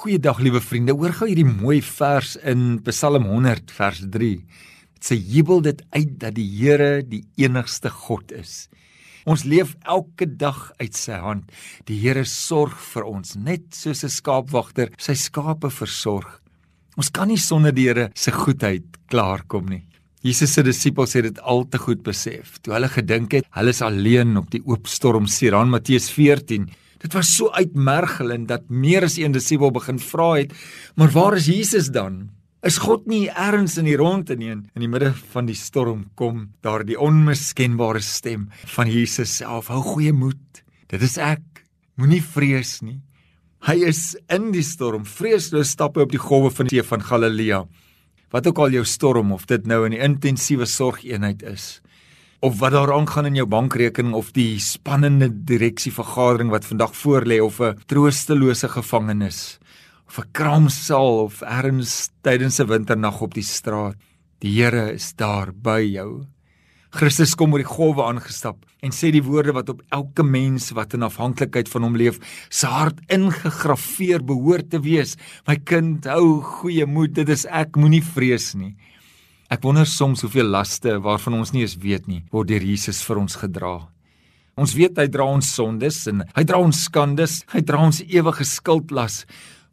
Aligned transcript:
Goeiedag 0.00 0.38
liewe 0.40 0.62
vriende. 0.64 0.94
Hoor 0.96 1.12
gou 1.12 1.26
hierdie 1.28 1.44
mooi 1.44 1.82
vers 1.84 2.30
in 2.48 2.78
Psalm 2.86 3.26
100 3.28 3.68
vers 3.76 3.98
3. 4.08 4.30
Dit 4.96 5.04
sê 5.10 5.18
jubel 5.18 5.60
dit 5.66 5.82
uit 5.92 6.14
dat 6.22 6.32
die 6.38 6.46
Here 6.54 7.02
die 7.04 7.20
enigste 7.36 7.92
God 7.92 8.32
is. 8.32 8.70
Ons 9.28 9.44
leef 9.44 9.74
elke 9.84 10.24
dag 10.24 10.70
uit 10.80 10.96
sy 10.96 11.20
hand. 11.20 11.52
Die 11.84 11.98
Here 12.00 12.24
sorg 12.24 12.80
vir 12.94 13.10
ons 13.12 13.36
net 13.36 13.76
soos 13.76 14.00
'n 14.00 14.08
skaapwagter 14.08 14.88
sy 14.96 15.12
skape 15.12 15.68
versorg. 15.68 16.40
Ons 16.96 17.12
kan 17.12 17.28
nie 17.28 17.36
sonder 17.36 17.72
die 17.72 17.88
Here 17.92 18.08
se 18.14 18.32
goedheid 18.32 18.88
klaarkom 19.12 19.68
nie. 19.68 19.84
Jesus 20.22 20.54
se 20.54 20.62
disippels 20.62 21.12
het 21.12 21.24
dit 21.24 21.40
al 21.40 21.68
te 21.68 21.76
goed 21.76 22.02
besef. 22.02 22.56
Toe 22.62 22.72
hulle 22.72 22.88
gedink 22.88 23.32
het 23.32 23.44
hulle 23.52 23.68
is 23.68 23.82
alleen 23.82 24.38
op 24.38 24.50
die 24.50 24.62
oop 24.64 24.86
stormsee, 24.86 25.52
aan 25.52 25.68
Matteus 25.68 26.08
14 26.08 26.70
Dit 27.00 27.14
was 27.16 27.30
so 27.32 27.48
uitmergelend 27.56 28.50
dat 28.50 28.68
meer 28.68 29.06
as 29.06 29.16
een 29.16 29.32
disipel 29.32 29.72
begin 29.72 29.98
vra 30.02 30.34
het, 30.36 30.52
maar 31.00 31.12
waar 31.14 31.38
is 31.38 31.48
Jesus 31.48 31.88
dan? 31.94 32.28
Is 32.60 32.76
God 32.76 33.06
nie 33.08 33.30
ergens 33.32 33.78
in 33.80 33.86
die 33.88 33.96
rondte 33.96 34.36
nie? 34.36 34.52
In 34.52 34.84
die 34.84 34.88
midde 34.90 35.14
van 35.32 35.46
die 35.48 35.56
storm 35.56 36.10
kom 36.14 36.50
daar 36.60 36.84
die 36.84 36.98
onmiskenbare 37.00 38.02
stem 38.04 38.50
van 38.76 38.90
Jesus 38.90 39.38
self. 39.40 39.70
Hou 39.72 39.80
goeie 39.94 40.12
moed. 40.12 40.60
Dit 40.92 41.00
is 41.06 41.16
ek. 41.16 41.64
Moenie 41.96 42.20
vrees 42.20 42.82
nie. 42.84 42.98
Hy 43.64 43.78
is 43.88 44.12
in 44.28 44.50
die 44.52 44.64
storm. 44.64 45.06
Vreesloos 45.08 45.72
stap 45.72 45.96
hy 45.96 46.04
op 46.04 46.12
die 46.12 46.20
golwe 46.20 46.52
van 46.52 46.68
die 46.68 46.80
see 46.80 46.88
van 46.92 47.04
Galilea. 47.04 47.62
Wat 48.30 48.46
ook 48.46 48.60
al 48.60 48.76
jou 48.76 48.84
storm 48.84 49.32
of 49.32 49.48
dit 49.48 49.64
nou 49.68 49.86
in 49.88 49.96
die 49.96 50.04
intensiewe 50.04 50.68
sorgeenheid 50.68 51.40
is 51.48 51.78
of 52.40 52.58
wat 52.58 52.72
daar 52.72 52.92
aangaan 52.92 53.26
in 53.28 53.34
jou 53.36 53.46
bankrekening 53.46 54.14
of 54.16 54.32
die 54.32 54.60
spannende 54.60 55.28
direksievergadering 55.28 56.48
wat 56.50 56.64
vandag 56.64 56.94
voorlê 56.96 57.40
of 57.44 57.60
'n 57.60 57.76
troostelose 57.86 58.68
gevangenis 58.68 59.58
of 60.08 60.18
'n 60.18 60.30
kraamsaal 60.32 61.18
of 61.24 61.42
erns 61.42 62.10
tydens 62.22 62.58
'n 62.60 62.66
winternag 62.66 63.20
op 63.20 63.34
die 63.34 63.44
straat. 63.44 63.96
Die 64.38 64.62
Here 64.62 64.92
is 64.92 65.12
daar 65.12 65.52
by 65.52 65.80
jou. 65.92 66.26
Christus 66.90 67.34
kom 67.34 67.52
oor 67.52 67.58
die 67.58 67.76
golwe 67.76 68.02
aangestap 68.02 68.64
en 68.82 68.90
sê 68.90 69.12
die 69.12 69.22
woorde 69.22 69.52
wat 69.52 69.68
op 69.68 69.82
elke 69.90 70.22
mens 70.22 70.70
wat 70.70 70.94
in 70.94 71.02
afhanklikheid 71.02 71.68
van 71.68 71.82
hom 71.82 71.96
leef, 71.96 72.18
se 72.48 72.66
hart 72.66 72.98
ingegrafieer 73.06 74.24
behoort 74.24 74.70
te 74.70 74.80
wees. 74.80 75.16
My 75.46 75.56
kind, 75.56 76.04
hou 76.04 76.40
goeie 76.40 76.86
moed, 76.86 77.14
dit 77.14 77.28
is 77.28 77.44
ek, 77.46 77.76
moenie 77.76 78.02
vrees 78.02 78.54
nie. 78.54 78.76
Ek 79.50 79.64
wonder 79.66 79.82
soms 79.82 80.20
hoeveel 80.22 80.46
laste 80.46 80.92
waarvan 81.02 81.34
ons 81.40 81.50
nie 81.50 81.64
eens 81.64 81.72
weet 81.82 82.04
nie, 82.06 82.20
word 82.30 82.52
deur 82.52 82.62
Jesus 82.62 83.00
vir 83.02 83.18
ons 83.18 83.34
gedra. 83.34 83.72
Ons 84.54 84.76
weet 84.78 85.00
hy 85.02 85.08
dra 85.10 85.26
ons 85.26 85.48
sondes 85.56 85.98
en 86.06 86.22
hy 86.36 86.44
dra 86.46 86.60
ons 86.62 86.84
skandes, 86.86 87.40
hy 87.50 87.64
dra 87.66 87.80
ons 87.82 87.98
ewige 88.04 88.46
skuldlas. 88.46 89.24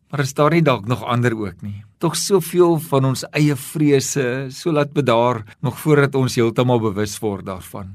Maar 0.10 0.26
is 0.26 0.34
daar 0.34 0.56
nie 0.56 0.64
dalk 0.66 0.90
nog 0.90 1.06
ander 1.06 1.36
ook 1.38 1.62
nie? 1.62 1.84
Tog 2.02 2.18
soveel 2.18 2.80
van 2.88 3.12
ons 3.12 3.26
eie 3.38 3.54
vrese, 3.54 4.48
so 4.50 4.74
laat 4.74 4.98
bedaar 4.98 5.44
nog 5.62 5.78
voordat 5.84 6.18
ons 6.18 6.40
heeltemal 6.42 6.82
bewus 6.82 7.14
word 7.22 7.46
daarvan. 7.46 7.94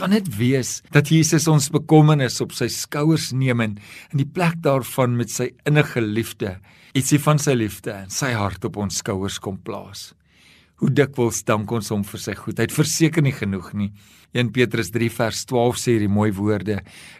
Kan 0.00 0.10
dit 0.16 0.26
wees 0.34 0.80
dat 0.90 1.14
Jesus 1.14 1.46
ons 1.46 1.70
bekommernis 1.70 2.42
op 2.42 2.56
sy 2.58 2.66
skouers 2.74 3.30
neem 3.30 3.62
en 3.62 3.78
in 4.10 4.24
die 4.24 4.26
plek 4.26 4.58
daarvan 4.66 5.14
met 5.14 5.30
sy 5.30 5.52
innige 5.62 6.02
liefde, 6.02 6.56
ietsie 6.90 7.22
van 7.22 7.38
sy 7.38 7.54
liefde 7.54 7.94
en 8.02 8.10
sy 8.10 8.34
hart 8.34 8.66
op 8.66 8.82
ons 8.82 8.98
skouers 8.98 9.38
kom 9.38 9.62
plaas? 9.62 10.10
Hoe 10.80 10.88
dikwels 10.88 11.42
dank 11.44 11.68
ons 11.76 11.90
hom 11.92 12.00
vir 12.08 12.20
sy 12.22 12.32
goedheid. 12.38 12.72
Verseker 12.72 13.24
nie 13.24 13.34
genoeg 13.36 13.74
nie. 13.76 13.90
1 14.32 14.48
Petrus 14.54 14.88
3 14.94 15.10
vers 15.12 15.42
12 15.50 15.80
sê 15.80 15.94
hierdie 15.96 16.08
mooi 16.08 16.30
woorde: 16.32 16.78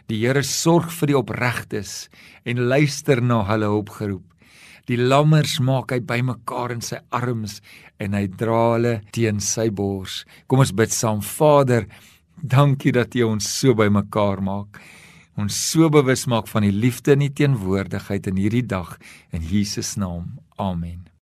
Die 0.09 0.21
Here 0.23 0.41
sorg 0.47 0.89
vir 0.95 1.11
die 1.11 1.17
opregtes 1.19 2.07
en 2.47 2.63
luister 2.71 3.21
na 3.21 3.43
hulle 3.51 3.69
opgeroep. 3.69 4.25
Die 4.89 4.97
lammers 4.97 5.59
maak 5.61 5.93
hy 5.93 5.99
bymekaar 6.01 6.73
in 6.73 6.81
sy 6.81 6.97
arms 7.13 7.59
en 8.01 8.17
hy 8.17 8.25
dra 8.33 8.63
hulle 8.73 8.95
teen 9.13 9.43
sy 9.43 9.69
bors. 9.69 10.23
Kom 10.49 10.63
ons 10.65 10.73
bid 10.73 10.95
saam. 10.95 11.21
Vader, 11.21 11.85
dankie 12.41 12.95
dat 12.97 13.13
U 13.19 13.27
ons 13.29 13.45
so 13.59 13.77
bymekaar 13.77 14.41
maak. 14.41 14.81
Ons 15.37 15.55
so 15.69 15.93
bewus 15.93 16.25
maak 16.27 16.49
van 16.49 16.65
die 16.65 16.73
liefde 16.73 17.13
en 17.13 17.27
die 17.27 17.31
teenwoordigheid 17.43 18.33
in 18.33 18.41
hierdie 18.41 18.65
dag 18.65 18.97
in 19.31 19.45
Jesus 19.45 19.95
naam. 20.01 20.39
Amen. 20.57 21.10